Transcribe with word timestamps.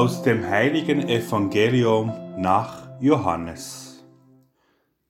Aus 0.00 0.22
dem 0.22 0.48
heiligen 0.48 1.10
Evangelium 1.10 2.10
nach 2.38 2.88
Johannes. 3.02 4.02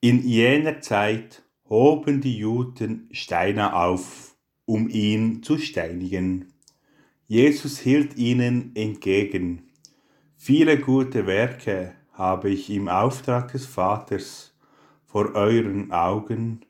In 0.00 0.26
jener 0.26 0.80
Zeit 0.80 1.44
hoben 1.68 2.20
die 2.20 2.36
Juden 2.36 3.08
Steine 3.12 3.76
auf, 3.76 4.34
um 4.64 4.88
ihn 4.88 5.44
zu 5.44 5.58
steinigen. 5.58 6.52
Jesus 7.28 7.78
hielt 7.78 8.16
ihnen 8.16 8.72
entgegen. 8.74 9.70
Viele 10.36 10.76
gute 10.76 11.24
Werke 11.28 11.94
habe 12.14 12.50
ich 12.50 12.68
im 12.68 12.88
Auftrag 12.88 13.52
des 13.52 13.66
Vaters 13.66 14.58
vor 15.06 15.36
euren 15.36 15.92
Augen 15.92 16.62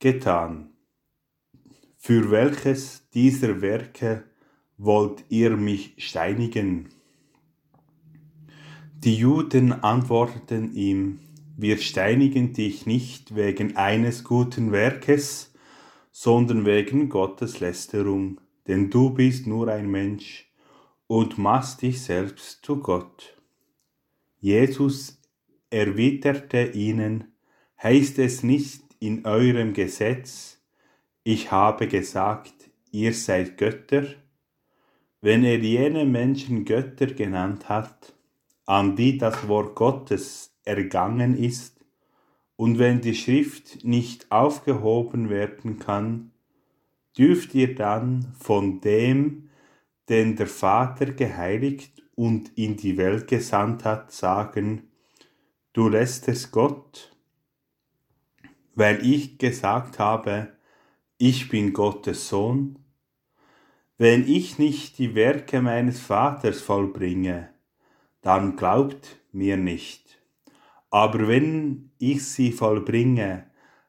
getan. 0.00 0.72
Für 1.96 2.32
welches 2.32 3.08
dieser 3.10 3.60
Werke 3.60 4.24
wollt 4.78 5.24
ihr 5.28 5.56
mich 5.56 5.94
steinigen? 5.98 6.88
Die 9.02 9.14
Juden 9.14 9.72
antworteten 9.72 10.74
ihm, 10.74 11.20
wir 11.56 11.78
steinigen 11.78 12.52
dich 12.52 12.84
nicht 12.84 13.34
wegen 13.34 13.74
eines 13.78 14.24
guten 14.24 14.72
Werkes, 14.72 15.54
sondern 16.12 16.66
wegen 16.66 17.08
Gottes 17.08 17.60
Lästerung, 17.60 18.42
denn 18.68 18.90
du 18.90 19.08
bist 19.08 19.46
nur 19.46 19.68
ein 19.68 19.90
Mensch 19.90 20.52
und 21.06 21.38
machst 21.38 21.80
dich 21.80 22.02
selbst 22.02 22.62
zu 22.62 22.80
Gott. 22.80 23.40
Jesus 24.38 25.22
erwiderte 25.70 26.64
ihnen, 26.64 27.32
heißt 27.82 28.18
es 28.18 28.42
nicht 28.42 28.82
in 28.98 29.24
eurem 29.24 29.72
Gesetz, 29.72 30.60
ich 31.24 31.50
habe 31.50 31.88
gesagt, 31.88 32.52
ihr 32.90 33.14
seid 33.14 33.56
Götter? 33.56 34.04
Wenn 35.22 35.42
er 35.42 35.58
jene 35.58 36.04
Menschen 36.04 36.66
Götter 36.66 37.06
genannt 37.06 37.70
hat, 37.70 38.12
an 38.70 38.94
die 38.94 39.18
das 39.18 39.48
Wort 39.48 39.74
Gottes 39.74 40.54
ergangen 40.62 41.36
ist, 41.36 41.84
und 42.54 42.78
wenn 42.78 43.00
die 43.00 43.16
Schrift 43.16 43.84
nicht 43.84 44.30
aufgehoben 44.30 45.28
werden 45.28 45.80
kann, 45.80 46.30
dürft 47.18 47.52
ihr 47.56 47.74
dann 47.74 48.32
von 48.38 48.80
dem, 48.80 49.50
den 50.08 50.36
der 50.36 50.46
Vater 50.46 51.06
geheiligt 51.06 52.00
und 52.14 52.56
in 52.56 52.76
die 52.76 52.96
Welt 52.96 53.26
gesandt 53.26 53.84
hat, 53.84 54.12
sagen, 54.12 54.88
du 55.72 55.88
lässt 55.88 56.28
es 56.28 56.52
Gott, 56.52 57.16
weil 58.76 59.04
ich 59.04 59.38
gesagt 59.38 59.98
habe, 59.98 60.52
ich 61.18 61.48
bin 61.48 61.72
Gottes 61.72 62.28
Sohn? 62.28 62.78
Wenn 63.98 64.28
ich 64.28 64.60
nicht 64.60 64.98
die 64.98 65.16
Werke 65.16 65.60
meines 65.60 65.98
Vaters 65.98 66.60
vollbringe, 66.60 67.50
dann 68.22 68.56
glaubt 68.56 69.18
mir 69.32 69.56
nicht. 69.56 70.20
Aber 70.90 71.28
wenn 71.28 71.90
ich 71.98 72.24
sie 72.24 72.52
vollbringe, 72.52 73.46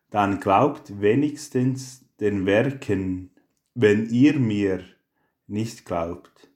dann 0.09 0.39
glaubt 0.39 1.01
wenigstens 1.01 2.05
den 2.19 2.45
Werken, 2.45 3.31
wenn 3.73 4.09
ihr 4.09 4.37
mir 4.37 4.83
nicht 5.47 5.85
glaubt. 5.85 6.49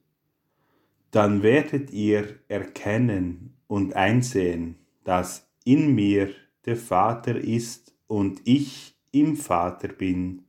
Dann 1.12 1.42
werdet 1.44 1.92
ihr 1.92 2.40
erkennen 2.48 3.56
und 3.68 3.96
einsehen, 3.96 4.76
dass 5.04 5.50
in 5.64 5.96
mir 5.96 6.30
der 6.66 6.76
Vater 6.76 7.36
ist 7.36 7.96
und 8.08 8.42
ich 8.44 8.96
im 9.12 9.36
Vater 9.38 9.88
bin. 9.88 10.44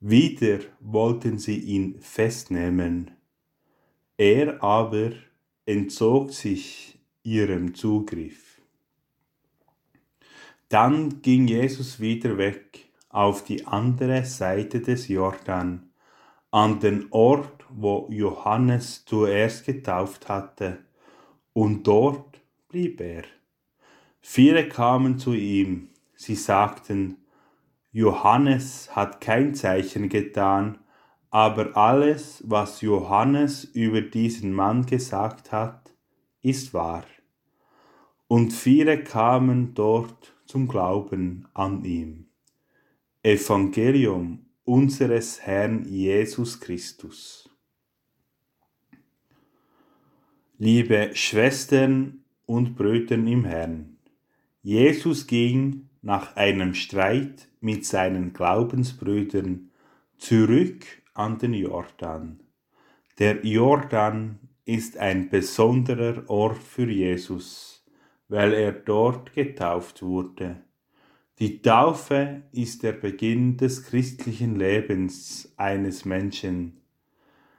Wieder 0.00 0.58
wollten 0.80 1.38
sie 1.38 1.58
ihn 1.58 2.00
festnehmen. 2.00 3.12
Er 4.16 4.62
aber 4.62 5.12
entzog 5.66 6.32
sich 6.32 6.98
ihrem 7.22 7.74
Zugriff. 7.74 8.60
Dann 10.68 11.20
ging 11.22 11.48
Jesus 11.48 12.00
wieder 12.00 12.38
weg 12.38 12.90
auf 13.08 13.44
die 13.44 13.66
andere 13.66 14.24
Seite 14.24 14.80
des 14.80 15.08
Jordan, 15.08 15.90
an 16.52 16.80
den 16.80 17.08
Ort, 17.10 17.64
wo 17.68 18.08
Johannes 18.10 19.04
zuerst 19.04 19.66
getauft 19.66 20.28
hatte, 20.28 20.78
und 21.52 21.86
dort 21.86 22.40
blieb 22.68 23.00
er. 23.00 23.24
Viele 24.20 24.68
kamen 24.68 25.18
zu 25.18 25.34
ihm, 25.34 25.88
sie 26.14 26.36
sagten, 26.36 27.16
Johannes 27.92 28.94
hat 28.94 29.20
kein 29.20 29.54
Zeichen 29.54 30.08
getan, 30.08 30.78
aber 31.30 31.76
alles, 31.76 32.42
was 32.46 32.80
Johannes 32.80 33.64
über 33.64 34.00
diesen 34.00 34.52
Mann 34.52 34.84
gesagt 34.84 35.52
hat, 35.52 35.94
ist 36.42 36.74
wahr. 36.74 37.04
Und 38.26 38.52
viele 38.52 39.02
kamen 39.02 39.74
dort 39.74 40.34
zum 40.46 40.66
Glauben 40.66 41.46
an 41.54 41.84
ihm. 41.84 42.26
Evangelium 43.22 44.46
unseres 44.64 45.40
Herrn 45.42 45.84
Jesus 45.84 46.60
Christus. 46.60 47.48
Liebe 50.58 51.10
Schwestern 51.14 52.24
und 52.46 52.76
Brüder 52.76 53.16
im 53.16 53.44
Herrn, 53.44 53.98
Jesus 54.62 55.26
ging 55.26 55.88
nach 56.02 56.36
einem 56.36 56.74
Streit 56.74 57.48
mit 57.60 57.86
seinen 57.86 58.32
Glaubensbrüdern 58.32 59.70
zurück 60.18 60.99
an 61.20 61.38
den 61.38 61.52
Jordan. 61.54 62.40
Der 63.18 63.44
Jordan 63.44 64.38
ist 64.64 64.96
ein 64.96 65.28
besonderer 65.28 66.28
Ort 66.30 66.62
für 66.62 66.90
Jesus, 66.90 67.84
weil 68.28 68.54
er 68.54 68.72
dort 68.72 69.34
getauft 69.34 70.00
wurde. 70.00 70.62
Die 71.38 71.60
Taufe 71.60 72.42
ist 72.52 72.82
der 72.82 72.92
Beginn 72.92 73.56
des 73.58 73.84
christlichen 73.84 74.56
Lebens 74.56 75.52
eines 75.56 76.04
Menschen. 76.04 76.80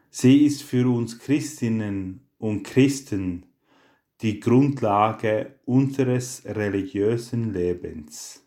Sie 0.09 0.45
ist 0.45 0.63
für 0.63 0.91
uns 0.91 1.19
Christinnen 1.19 2.21
und 2.37 2.63
Christen 2.63 3.45
die 4.21 4.39
Grundlage 4.39 5.59
unseres 5.65 6.43
religiösen 6.45 7.53
Lebens. 7.53 8.43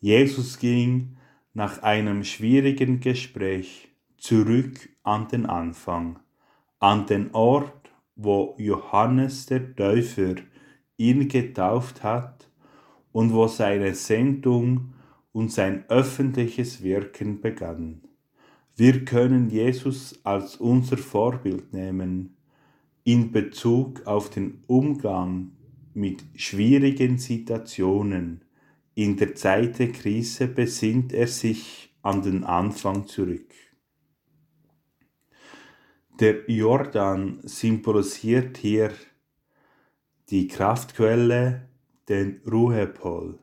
Jesus 0.00 0.58
ging 0.58 1.16
nach 1.54 1.82
einem 1.82 2.24
schwierigen 2.24 3.00
Gespräch 3.00 3.95
zurück 4.26 4.88
an 5.04 5.28
den 5.28 5.46
Anfang, 5.46 6.18
an 6.80 7.06
den 7.06 7.32
Ort, 7.32 7.92
wo 8.16 8.56
Johannes 8.58 9.46
der 9.46 9.76
Täufer 9.76 10.34
ihn 10.96 11.28
getauft 11.28 12.02
hat 12.02 12.50
und 13.12 13.32
wo 13.32 13.46
seine 13.46 13.94
Sendung 13.94 14.94
und 15.30 15.52
sein 15.52 15.84
öffentliches 15.88 16.82
Wirken 16.82 17.40
begann. 17.40 18.00
Wir 18.74 19.04
können 19.04 19.48
Jesus 19.48 20.18
als 20.24 20.56
unser 20.56 20.96
Vorbild 20.96 21.72
nehmen 21.72 22.36
in 23.04 23.30
Bezug 23.30 24.08
auf 24.08 24.28
den 24.28 24.64
Umgang 24.66 25.52
mit 25.94 26.24
schwierigen 26.34 27.18
Situationen. 27.18 28.40
In 28.96 29.16
der 29.18 29.36
Zeit 29.36 29.78
der 29.78 29.92
Krise 29.92 30.48
besinnt 30.48 31.12
er 31.12 31.28
sich 31.28 31.94
an 32.02 32.22
den 32.22 32.42
Anfang 32.42 33.06
zurück. 33.06 33.65
Der 36.18 36.50
Jordan 36.50 37.40
symbolisiert 37.42 38.56
hier 38.56 38.90
die 40.30 40.48
Kraftquelle, 40.48 41.68
den 42.08 42.40
Ruhepol. 42.50 43.38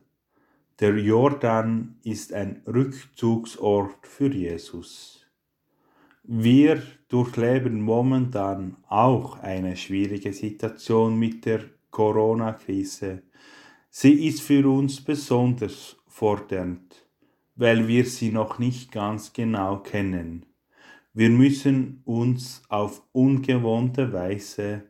Der 0.80 0.98
Jordan 0.98 2.00
ist 2.02 2.32
ein 2.32 2.62
Rückzugsort 2.66 4.04
für 4.04 4.26
Jesus. 4.26 5.24
Wir 6.24 6.82
durchleben 7.08 7.80
momentan 7.80 8.76
auch 8.88 9.38
eine 9.38 9.76
schwierige 9.76 10.32
Situation 10.32 11.16
mit 11.16 11.44
der 11.44 11.60
Corona-Krise. 11.92 13.22
Sie 13.88 14.26
ist 14.26 14.40
für 14.42 14.68
uns 14.68 15.00
besonders 15.00 15.96
fordernd, 16.08 17.06
weil 17.54 17.86
wir 17.86 18.04
sie 18.04 18.32
noch 18.32 18.58
nicht 18.58 18.90
ganz 18.90 19.32
genau 19.32 19.76
kennen. 19.78 20.46
Wir 21.16 21.30
müssen 21.30 22.02
uns 22.04 22.60
auf 22.68 23.00
ungewohnte 23.12 24.12
Weise 24.12 24.82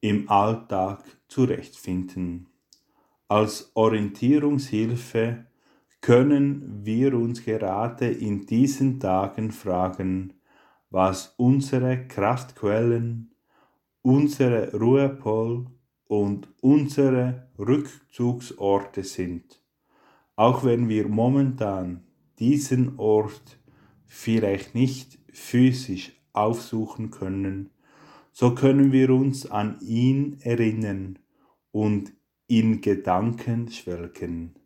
im 0.00 0.26
Alltag 0.30 1.04
zurechtfinden. 1.28 2.48
Als 3.28 3.70
Orientierungshilfe 3.74 5.44
können 6.00 6.80
wir 6.86 7.12
uns 7.12 7.44
gerade 7.44 8.08
in 8.08 8.46
diesen 8.46 9.00
Tagen 9.00 9.50
fragen, 9.50 10.32
was 10.88 11.34
unsere 11.36 12.06
Kraftquellen, 12.08 13.34
unsere 14.00 14.72
Ruhepol 14.74 15.66
und 16.06 16.48
unsere 16.62 17.50
Rückzugsorte 17.58 19.04
sind. 19.04 19.62
Auch 20.36 20.64
wenn 20.64 20.88
wir 20.88 21.06
momentan 21.06 22.06
diesen 22.38 22.98
Ort 22.98 23.59
vielleicht 24.10 24.74
nicht 24.74 25.20
physisch 25.32 26.12
aufsuchen 26.32 27.12
können, 27.12 27.70
so 28.32 28.56
können 28.56 28.90
wir 28.90 29.10
uns 29.10 29.48
an 29.48 29.78
ihn 29.80 30.38
erinnern 30.40 31.18
und 31.70 32.12
in 32.48 32.80
Gedanken 32.80 33.70
schwelgen. 33.70 34.56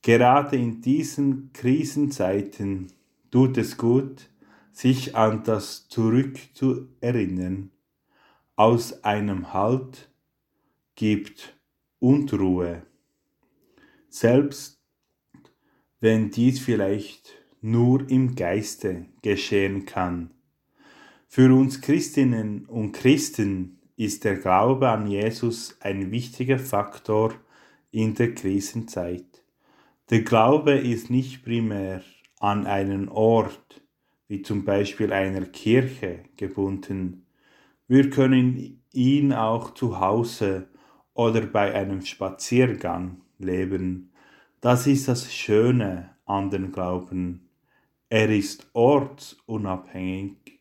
Gerade 0.00 0.56
in 0.56 0.80
diesen 0.80 1.52
Krisenzeiten 1.52 2.90
tut 3.30 3.58
es 3.58 3.76
gut, 3.76 4.30
sich 4.72 5.14
an 5.14 5.44
das 5.44 5.86
Zurück 5.88 6.38
zu 6.54 6.88
erinnern. 7.02 7.70
Aus 8.56 9.04
einem 9.04 9.52
Halt 9.52 10.10
gibt 10.94 11.58
und 11.98 12.32
Ruhe. 12.32 12.86
Selbst 14.08 14.80
wenn 16.00 16.30
dies 16.30 16.58
vielleicht 16.58 17.41
nur 17.62 18.08
im 18.10 18.34
Geiste 18.34 19.06
geschehen 19.22 19.86
kann. 19.86 20.30
Für 21.28 21.54
uns 21.54 21.80
Christinnen 21.80 22.66
und 22.66 22.92
Christen 22.92 23.78
ist 23.96 24.24
der 24.24 24.36
Glaube 24.36 24.90
an 24.90 25.06
Jesus 25.06 25.76
ein 25.80 26.10
wichtiger 26.10 26.58
Faktor 26.58 27.32
in 27.90 28.14
der 28.14 28.34
Krisenzeit. 28.34 29.44
Der 30.10 30.22
Glaube 30.22 30.72
ist 30.72 31.08
nicht 31.08 31.44
primär 31.44 32.02
an 32.40 32.66
einen 32.66 33.08
Ort, 33.08 33.80
wie 34.28 34.42
zum 34.42 34.64
Beispiel 34.64 35.12
einer 35.12 35.42
Kirche, 35.42 36.24
gebunden. 36.36 37.26
Wir 37.86 38.10
können 38.10 38.82
ihn 38.92 39.32
auch 39.32 39.72
zu 39.74 40.00
Hause 40.00 40.68
oder 41.14 41.42
bei 41.42 41.72
einem 41.74 42.04
Spaziergang 42.04 43.20
leben. 43.38 44.10
Das 44.60 44.86
ist 44.86 45.08
das 45.08 45.32
Schöne 45.32 46.10
an 46.24 46.50
den 46.50 46.72
Glauben. 46.72 47.48
Er 48.14 48.28
ist 48.28 48.68
ortsunabhängig. 48.74 50.60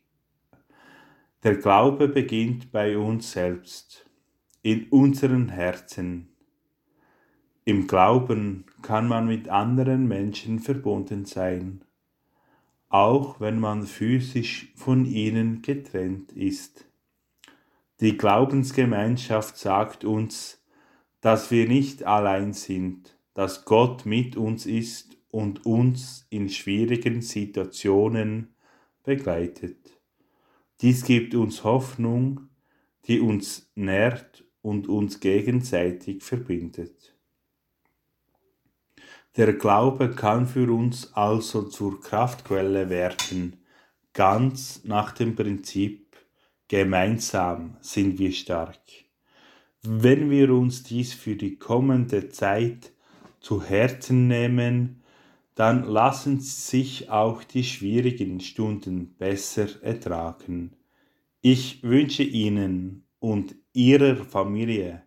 Der 1.44 1.57
Glaube 1.57 2.07
beginnt 2.07 2.71
bei 2.71 2.98
uns 2.98 3.33
selbst, 3.33 4.09
in 4.62 4.88
unseren 4.88 5.50
Herzen. 5.50 6.30
Im 7.65 7.88
Glauben 7.88 8.63
kann 8.81 9.06
man 9.06 9.27
mit 9.27 9.50
anderen 9.50 10.07
Menschen 10.07 10.59
verbunden 10.59 11.25
sein, 11.25 11.83
auch 12.88 13.42
wenn 13.42 13.59
man 13.59 13.83
physisch 13.83 14.71
von 14.77 15.03
ihnen 15.03 15.62
getrennt 15.62 16.31
ist. 16.31 16.86
Die 18.00 18.18
Glaubensgemeinschaft 18.18 19.57
sagt 19.57 20.06
uns, 20.06 20.63
dass 21.19 21.51
wir 21.51 21.68
nicht 21.68 22.06
allein 22.06 22.53
sind, 22.53 23.18
dass 23.33 23.65
Gott 23.65 24.06
mit 24.06 24.38
uns 24.38 24.65
ist 24.65 25.18
und 25.31 25.66
uns 25.66 26.28
in 26.30 26.50
schwierigen 26.50 27.22
Situationen 27.22 28.54
begleitet. 29.04 29.78
Dies 30.81 31.04
gibt 31.04 31.36
uns 31.36 31.63
Hoffnung, 31.63 32.50
die 33.06 33.19
uns 33.19 33.72
nährt 33.75 34.44
und 34.62 34.88
uns 34.88 35.19
gegenseitig 35.19 36.24
verbindet. 36.24 37.16
Der 39.38 39.54
Glaube 39.54 40.12
kann 40.12 40.45
für 40.45 40.72
uns 40.72 41.13
also 41.13 41.63
zur 41.63 42.01
Kraftquelle 42.01 42.89
werden, 42.89 43.57
ganz 44.13 44.84
nach 44.84 45.13
dem 45.13 45.36
Prinzip, 45.36 46.18
gemeinsam 46.68 47.77
sind 47.80 48.19
wir 48.19 48.34
stark. 48.34 48.81
Wenn 49.84 50.30
wir 50.30 50.54
uns 50.54 50.84
dies 50.84 51.13
für 51.13 51.36
die 51.36 51.57
kommende 51.57 52.30
Zeit 52.30 52.92
zu 53.39 53.63
Herzen 53.63 54.27
nehmen, 54.27 55.00
dann 55.62 55.84
lassen 55.84 56.40
sich 56.40 57.12
auch 57.12 57.44
die 57.44 57.63
schwierigen 57.63 58.40
Stunden 58.40 59.13
besser 59.16 59.68
ertragen. 59.84 60.75
Ich 61.42 61.84
wünsche 61.84 62.24
Ihnen 62.24 63.06
und 63.19 63.54
Ihrer 63.72 64.16
Familie 64.25 65.04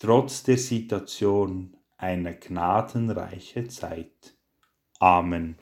trotz 0.00 0.42
der 0.42 0.58
Situation 0.58 1.76
eine 1.98 2.34
gnadenreiche 2.36 3.68
Zeit. 3.68 4.36
Amen. 4.98 5.56